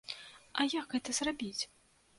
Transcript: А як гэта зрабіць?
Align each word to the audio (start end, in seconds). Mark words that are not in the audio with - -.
А 0.63 0.67
як 0.75 0.89
гэта 0.97 1.17
зрабіць? 1.19 1.59